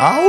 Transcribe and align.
Au! 0.00 0.22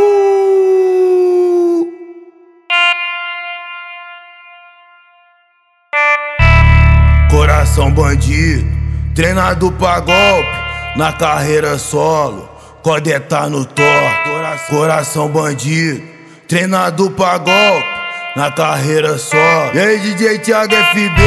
Coração 7.30 7.92
bandido, 7.92 8.68
treinado 9.14 9.72
pra 9.74 10.00
golpe, 10.00 10.50
na 10.96 11.14
carreira 11.14 11.78
solo, 11.78 12.50
codeta 12.82 13.48
no 13.48 13.64
top. 13.64 13.86
Coração 14.72 15.30
bandido, 15.30 16.02
treinado 16.48 17.12
pra 17.12 17.38
golpe, 17.38 17.88
na 18.36 18.52
carreira 18.52 19.20
solo. 19.20 19.72
E 19.76 19.80
aí, 19.80 20.00
DJ 20.00 20.40
Thiago 20.40 20.74
FB? 20.74 21.22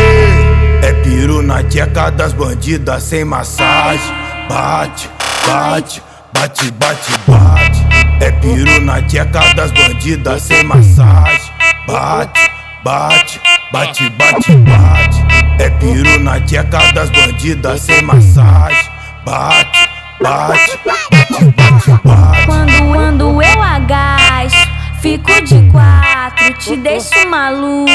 É 0.82 0.92
piru 1.04 1.42
na 1.42 1.62
tcheca 1.62 2.10
das 2.10 2.32
bandidas 2.32 3.04
sem 3.04 3.24
massagem. 3.24 4.12
Bate, 4.48 5.08
bate, 5.46 6.02
bate, 6.32 6.70
bate, 6.72 7.12
bate. 7.26 7.82
É 8.20 8.30
piru 8.30 8.80
na 8.80 9.02
tcheca 9.02 9.54
das 9.54 9.70
bandidas 9.72 10.42
sem 10.42 10.62
massagem. 10.64 11.52
Bate, 11.86 12.50
bate, 12.84 13.40
bate, 13.72 14.10
bate, 14.10 14.52
bate. 14.56 15.24
É 15.58 15.70
piru 15.70 16.18
na 16.20 16.40
tcheca 16.40 16.92
das 16.92 17.10
bandidas 17.10 17.80
sem 17.80 18.02
massagem. 18.02 18.90
Bate, 19.24 19.88
bate, 20.20 20.78
bate, 20.84 21.44
bate, 21.44 21.90
bate. 22.04 22.46
Quando 22.46 22.98
ando 22.98 23.42
eu 23.42 23.62
agacho, 23.62 24.68
fico 25.00 25.42
de 25.42 25.70
quatro, 25.70 26.54
te 26.58 26.76
deixo 26.76 27.28
maluco, 27.28 27.90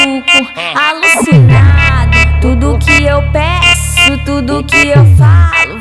alucinado. 0.74 2.18
Tudo 2.40 2.78
que 2.78 3.04
eu 3.04 3.22
peço, 3.32 4.18
tudo 4.24 4.62
que 4.62 4.88
eu 4.88 5.04
falo, 5.16 5.37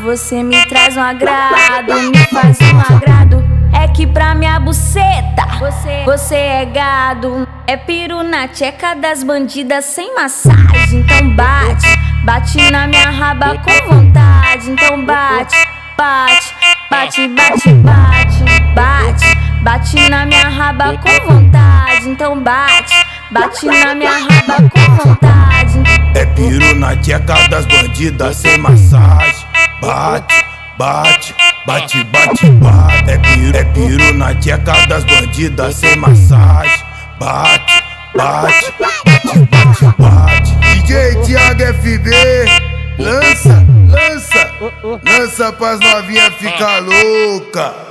você 0.07 0.41
me 0.41 0.65
traz 0.67 0.95
um 0.95 1.01
agrado, 1.01 1.93
me 2.09 2.17
faz 2.31 2.57
um 2.61 2.95
agrado. 2.95 3.43
É 3.73 3.89
que 3.89 4.07
pra 4.07 4.33
minha 4.33 4.57
buceta, 4.57 5.45
você, 5.59 6.05
você 6.05 6.35
é 6.35 6.65
gado. 6.65 7.45
É 7.67 7.75
piru 7.75 8.23
na 8.23 8.47
tcheca 8.47 8.95
das 8.95 9.21
bandidas 9.21 9.83
sem 9.83 10.15
massagem. 10.15 11.01
Então 11.01 11.29
bate, 11.35 11.85
bate 12.23 12.71
na 12.71 12.87
minha 12.87 13.09
raba 13.09 13.57
com 13.57 13.95
vontade. 13.95 14.71
Então 14.71 15.03
bate, 15.03 15.57
bate, 15.97 16.53
bate, 16.89 17.27
bate, 17.27 17.73
bate, 17.73 18.43
bate, 18.73 19.37
bate 19.61 20.09
na 20.09 20.25
minha 20.25 20.47
raba 20.47 20.97
com 20.99 21.33
vontade. 21.33 22.09
Então 22.09 22.39
bate, 22.39 22.95
bate 23.29 23.65
na 23.65 23.93
minha 23.93 24.11
raba 24.11 24.69
com 24.69 25.09
vontade. 25.09 25.83
É 26.15 26.25
piru 26.27 26.75
na 26.75 26.95
tcheca 26.95 27.45
das 27.49 27.65
bandidas 27.65 28.37
sem 28.37 28.57
massagem. 28.57 29.46
Bate, 29.81 30.33
bate, 30.77 31.35
bate, 31.65 32.03
bate, 32.05 32.49
bate. 32.49 33.11
É 33.11 33.17
piru, 33.19 33.57
é 33.57 33.63
piru 33.63 34.13
na 34.13 34.33
tcheca 34.33 34.87
das 34.87 35.03
bandidas 35.03 35.75
sem 35.75 35.95
massagem. 35.97 36.83
Bate, 37.19 37.83
bate, 38.15 38.73
bate, 38.79 39.39
bate, 39.51 39.85
bate. 39.99 40.55
DJ 40.73 41.15
Thiago 41.23 41.63
FB, 41.63 42.09
lança, 42.97 43.65
lança, 43.89 44.51
lança 45.03 45.53
pras 45.53 45.79
novinha 45.79 46.31
ficar 46.31 46.79
louca. 46.81 47.86